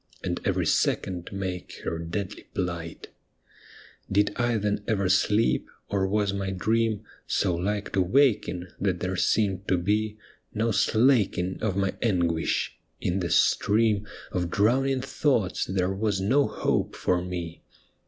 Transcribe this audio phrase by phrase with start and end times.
[0.23, 3.05] And every second make her deadly phght!
[4.11, 9.15] Did I then ever sleep, or was my dream So like to waking that there
[9.15, 10.17] seemed to be
[10.55, 12.79] No slaking of my anguish!
[12.99, 17.61] In the stream Of drowning thoughts there was no hope for me.